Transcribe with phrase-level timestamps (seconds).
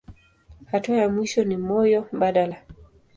[0.65, 2.57] Hatua ya mwisho ni moyo mbadala.